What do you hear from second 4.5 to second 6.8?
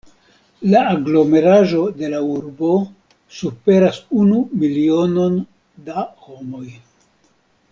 milionon da homoj.